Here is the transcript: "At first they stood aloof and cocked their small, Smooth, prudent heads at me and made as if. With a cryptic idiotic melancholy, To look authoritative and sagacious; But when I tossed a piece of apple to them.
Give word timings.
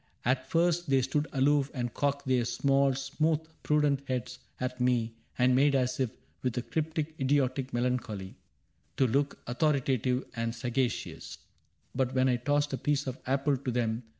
"At 0.25 0.49
first 0.49 0.89
they 0.89 1.03
stood 1.03 1.27
aloof 1.31 1.69
and 1.75 1.93
cocked 1.93 2.25
their 2.27 2.43
small, 2.43 2.95
Smooth, 2.95 3.41
prudent 3.61 4.01
heads 4.07 4.39
at 4.59 4.81
me 4.81 5.13
and 5.37 5.55
made 5.55 5.75
as 5.75 5.99
if. 5.99 6.09
With 6.41 6.57
a 6.57 6.63
cryptic 6.63 7.13
idiotic 7.19 7.71
melancholy, 7.71 8.33
To 8.97 9.05
look 9.05 9.37
authoritative 9.45 10.25
and 10.35 10.55
sagacious; 10.55 11.37
But 11.93 12.15
when 12.15 12.29
I 12.29 12.37
tossed 12.37 12.73
a 12.73 12.79
piece 12.79 13.05
of 13.05 13.19
apple 13.27 13.57
to 13.57 13.69
them. 13.69 14.01